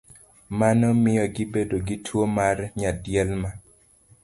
Mano 0.59 0.87
miyo 1.01 1.25
gibedo 1.35 1.75
gi 1.87 1.95
tuwo 2.05 2.25
mar 2.37 2.57
nyaldiema. 2.79 3.49